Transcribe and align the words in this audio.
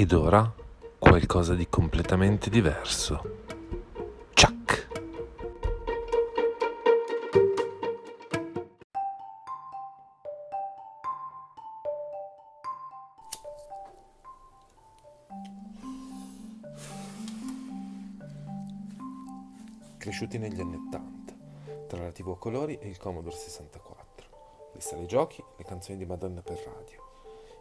Ed 0.00 0.12
ora 0.12 0.50
qualcosa 0.98 1.54
di 1.54 1.68
completamente 1.68 2.48
diverso. 2.48 3.20
Ciak! 4.32 4.88
Cresciuti 19.98 20.38
negli 20.38 20.58
anni 20.62 20.76
Ottanta, 20.76 21.34
tra 21.88 22.04
la 22.04 22.10
TV 22.10 22.30
a 22.30 22.38
colori 22.38 22.78
e 22.78 22.88
il 22.88 22.96
Commodore 22.96 23.36
64, 23.36 24.70
le 24.72 24.80
sale 24.80 25.04
giochi, 25.04 25.44
le 25.58 25.64
canzoni 25.64 25.98
di 25.98 26.06
Madonna 26.06 26.40
per 26.40 26.56
radio 26.56 27.09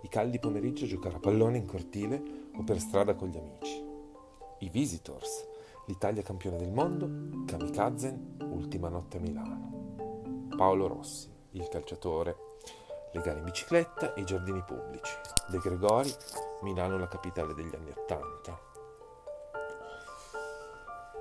i 0.01 0.07
caldi 0.07 0.39
pomeriggi 0.39 0.85
a 0.85 0.87
giocare 0.87 1.15
a 1.15 1.19
pallone 1.19 1.57
in 1.57 1.65
cortile 1.65 2.21
o 2.55 2.63
per 2.63 2.79
strada 2.79 3.15
con 3.15 3.29
gli 3.29 3.37
amici. 3.37 3.83
I 4.59 4.69
Visitors, 4.69 5.47
l'Italia 5.87 6.21
campione 6.21 6.57
del 6.57 6.71
mondo, 6.71 7.45
Kamikazen, 7.45 8.37
ultima 8.51 8.89
notte 8.89 9.17
a 9.17 9.19
Milano. 9.19 10.47
Paolo 10.55 10.87
Rossi, 10.87 11.31
il 11.51 11.67
calciatore, 11.69 12.35
le 13.11 13.21
gare 13.21 13.39
in 13.39 13.45
bicicletta 13.45 14.13
e 14.13 14.21
i 14.21 14.25
giardini 14.25 14.63
pubblici. 14.63 15.13
De 15.49 15.57
Gregori, 15.57 16.13
Milano 16.61 16.97
la 16.97 17.07
capitale 17.07 17.53
degli 17.53 17.73
anni 17.73 17.91
Ottanta. 17.91 18.59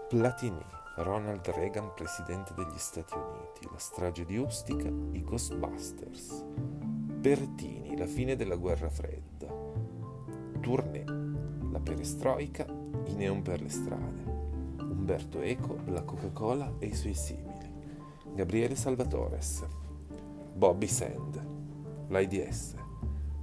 Platini, 0.09 0.65
Ronald 0.97 1.47
Reagan, 1.49 1.93
presidente 1.95 2.55
degli 2.55 2.79
Stati 2.79 3.15
Uniti, 3.15 3.69
la 3.71 3.79
strage 3.79 4.25
di 4.25 4.37
Ustica, 4.37 4.89
i 4.89 5.23
Ghostbusters. 5.23 6.45
Bertini, 7.19 7.97
la 7.97 8.07
fine 8.07 8.37
della 8.37 8.55
guerra 8.55 8.89
fredda. 8.89 9.49
Tournée, 10.61 11.05
la 11.73 11.81
perestroica, 11.81 12.65
i 13.07 13.15
neon 13.17 13.43
per 13.43 13.61
le 13.61 13.69
strade. 13.69 14.23
Umberto 14.79 15.41
Eco, 15.41 15.81
la 15.87 16.03
Coca-Cola 16.03 16.75
e 16.79 16.87
i 16.87 16.95
suoi 16.95 17.15
simili. 17.15 17.73
Gabriele 18.37 18.77
Salvatores. 18.77 19.67
Bobby 20.55 20.87
Sand, 20.87 21.45
l'AIDS. 22.07 22.77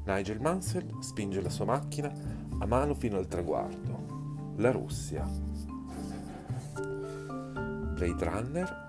Nigel 0.06 0.40
Mansell 0.40 1.02
spinge 1.02 1.42
la 1.42 1.50
sua 1.50 1.66
macchina 1.66 2.10
a 2.58 2.66
mano 2.66 2.94
fino 2.94 3.18
al 3.18 3.28
traguardo. 3.28 4.54
La 4.56 4.72
Russia. 4.72 5.30
Blade 7.94 8.24
Runner. 8.24 8.88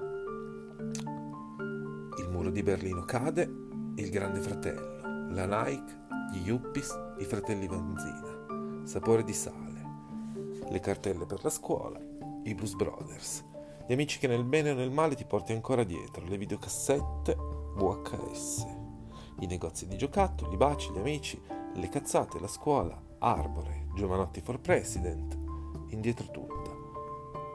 Il 2.19 2.29
muro 2.31 2.51
di 2.51 2.63
Berlino 2.63 3.05
cade 3.05 3.66
il 3.99 4.11
Grande 4.11 4.41
Fratello, 4.41 5.31
la 5.31 5.47
Nike, 5.47 6.05
gli 6.31 6.47
Yuppies, 6.47 6.95
i 7.19 7.25
Fratelli 7.25 7.67
Vanzina, 7.67 8.85
Sapore 8.85 9.25
di 9.25 9.33
sale, 9.33 9.85
le 10.69 10.81
cartelle 10.81 11.25
per 11.25 11.43
la 11.43 11.49
scuola, 11.49 11.99
i 12.43 12.55
Blues 12.55 12.75
Brothers, 12.75 13.43
gli 13.87 13.95
amici 13.95 14.19
che 14.19 14.27
nel 14.27 14.45
bene 14.45 14.73
o 14.73 14.75
nel 14.75 14.91
male 14.91 15.15
ti 15.15 15.25
porti 15.25 15.53
ancora 15.53 15.83
dietro, 15.83 16.27
le 16.27 16.37
videocassette 16.37 17.37
VHS, 17.75 18.67
i 19.41 19.47
negozi 19.47 19.87
di 19.87 19.97
giocattoli, 19.97 20.53
i 20.53 20.59
baci, 20.59 20.93
gli 20.93 20.99
amici, 20.99 21.41
le 21.75 21.89
cazzate, 21.89 22.39
la 22.39 22.49
scuola, 22.49 23.01
Arbore, 23.21 23.87
Giovanotti 23.95 24.43
for 24.43 24.61
President, 24.61 25.39
indietro 25.89 26.31
tutta. 26.31 26.71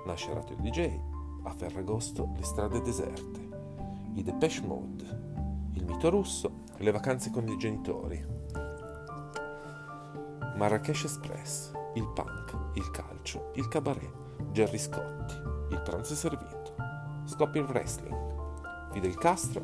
Nasce 0.07 0.33
Radio 0.33 0.55
DJ, 0.55 0.89
a 1.43 1.51
Ferragosto 1.51 2.31
le 2.35 2.43
strade 2.43 2.81
deserte, 2.81 3.47
i 4.15 4.23
Depeche 4.23 4.61
Mode, 4.65 5.30
il 5.81 5.87
mito 5.87 6.11
russo, 6.11 6.63
le 6.77 6.91
vacanze 6.91 7.31
con 7.31 7.47
i 7.47 7.57
genitori. 7.57 8.23
Marrakesh 10.55 11.05
Express, 11.05 11.71
il 11.95 12.07
punk, 12.13 12.55
il 12.73 12.91
calcio, 12.91 13.51
il 13.55 13.67
cabaret, 13.67 14.13
Gerry 14.51 14.77
Scotti, 14.77 15.33
il 15.71 15.81
pranzo 15.81 16.13
servito, 16.13 16.75
scoppia 17.25 17.61
il 17.61 17.67
wrestling, 17.67 18.15
Fidel 18.91 19.15
Castro, 19.17 19.63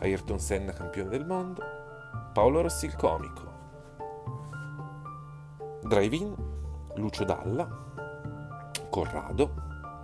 Ayrton 0.00 0.38
Senna 0.38 0.72
campione 0.72 1.08
del 1.08 1.24
mondo, 1.24 1.62
Paolo 2.34 2.60
Rossi 2.60 2.84
il 2.84 2.96
comico, 2.96 3.50
Drive-in, 5.80 6.34
Lucio 6.96 7.24
Dalla, 7.24 7.66
Corrado, 8.90 9.54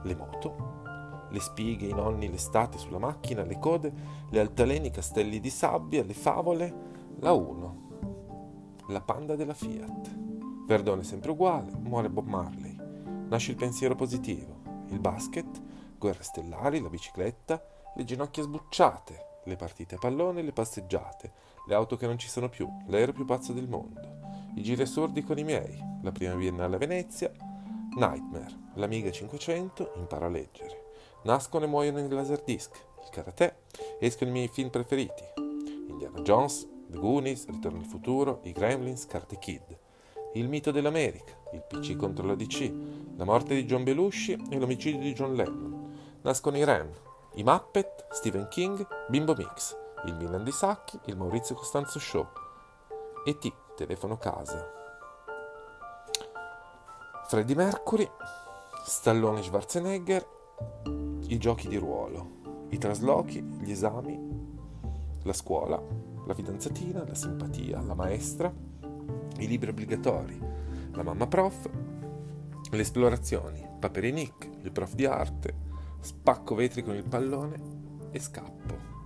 le 0.05 0.15
moto, 0.15 0.83
le 1.31 1.41
spighe, 1.41 1.87
i 1.87 1.95
nonni, 1.95 2.29
l'estate 2.29 2.79
sulla 2.79 2.99
macchina, 2.99 3.43
le 3.43 3.59
code, 3.59 3.93
le 4.31 4.41
altaleni, 4.41 4.89
i 4.89 4.91
castelli 4.91 5.41
di 5.41 5.51
sabbia, 5.51 6.05
le 6.05 6.15
favole, 6.15 6.75
la 7.21 7.33
1, 7.33 7.89
la 8.89 9.01
panda 9.01 9.37
della 9.37 9.55
Fiat. 9.55 10.17
Verdone 10.67 11.03
sempre 11.03 11.31
uguale, 11.31 11.73
muore 11.79 12.11
Bob 12.11 12.27
Marley. 12.27 12.77
Nasce 13.29 13.51
il 13.51 13.57
pensiero 13.57 13.95
positivo, 13.95 14.61
il 14.89 15.01
basket, 15.01 15.63
guerre 15.99 16.23
stellari, 16.23 16.81
la 16.81 16.89
bicicletta, 16.89 17.63
le 17.95 18.05
ginocchia 18.05 18.43
sbucciate, 18.43 19.27
le 19.45 19.57
partite 19.57 19.97
a 19.97 19.99
pallone, 19.99 20.43
le 20.43 20.53
passeggiate, 20.53 21.33
le 21.67 21.75
auto 21.75 21.97
che 21.97 22.07
non 22.07 22.19
ci 22.19 22.29
sono 22.29 22.49
più, 22.49 22.69
l'aereo 22.87 23.15
più 23.15 23.25
pazzo 23.25 23.53
del 23.53 23.69
mondo, 23.69 24.01
i 24.55 24.63
giri 24.63 24.83
assurdi 24.83 25.23
con 25.23 25.39
i 25.39 25.45
miei, 25.45 25.79
la 26.03 26.13
prima 26.13 26.35
biennale 26.35 26.77
a 26.77 26.79
Venezia, 26.79 27.31
Nightmare, 27.97 28.71
l'Amiga 28.75 29.11
500, 29.11 29.93
impara 29.97 30.27
a 30.27 30.31
leggere. 30.31 30.88
Nascono 31.23 31.65
e 31.65 31.69
muoiono 31.69 31.99
il 31.99 32.13
laserdisc, 32.15 32.71
il 33.03 33.09
karate, 33.11 33.63
escono 33.99 34.31
i 34.31 34.33
miei 34.33 34.49
film 34.49 34.71
preferiti. 34.71 35.25
Indiana 35.89 36.21
Jones, 36.21 36.69
The 36.87 36.99
Goonies, 36.99 37.47
Ritorno 37.47 37.79
al 37.79 37.87
futuro, 37.87 38.41
i 38.45 38.53
Gremlins, 38.53 39.07
Karate 39.07 39.39
Kid. 39.39 39.77
Il 40.35 40.49
mito 40.49 40.71
dell'America, 40.71 41.37
il 41.53 41.63
PC 41.67 41.97
contro 41.97 42.27
la 42.27 42.35
DC, 42.35 42.73
la 43.17 43.25
morte 43.25 43.55
di 43.55 43.65
John 43.65 43.83
Belushi 43.83 44.33
e 44.51 44.59
l'omicidio 44.59 45.01
di 45.01 45.13
John 45.13 45.35
Lennon. 45.35 46.19
Nascono 46.23 46.57
i 46.57 46.65
Ren, 46.65 46.91
i 47.35 47.43
Muppet, 47.43 48.07
Stephen 48.11 48.47
King, 48.49 48.87
Bimbo 49.09 49.35
Mix, 49.35 49.77
il 50.05 50.15
Milan 50.15 50.45
di 50.45 50.53
Sacchi, 50.53 50.99
il 51.07 51.17
Maurizio 51.17 51.55
Costanzo 51.55 51.99
Show. 51.99 52.27
E 53.25 53.39
T, 53.39 53.53
telefono 53.75 54.17
casa. 54.17 54.77
Freddie 57.27 57.57
Mercury, 57.57 58.09
Stallone 58.85 59.43
Schwarzenegger 59.43 60.37
i 61.29 61.39
giochi 61.39 61.69
di 61.69 61.77
ruolo, 61.77 62.67
i 62.71 62.79
traslochi, 62.79 63.43
gli 63.61 63.71
esami, 63.71 64.19
la 65.23 65.33
scuola, 65.33 65.81
la 66.27 66.35
fidanzatina, 66.35 67.05
la 67.07 67.15
simpatia, 67.15 67.81
la 67.83 67.95
maestra, 67.95 68.53
i 69.39 69.47
libri 69.47 69.71
obbligatori, 69.71 70.41
la 70.93 71.03
mamma 71.03 71.27
prof, 71.27 71.69
le 72.71 72.81
esplorazioni, 72.81 73.67
Paperi 73.79 74.11
Nick, 74.11 74.49
il 74.63 74.73
prof 74.73 74.95
di 74.95 75.05
arte, 75.05 75.55
spacco 76.01 76.55
vetri 76.55 76.83
con 76.83 76.95
il 76.95 77.05
pallone 77.07 77.61
e 78.11 78.19
scappo. 78.19 78.98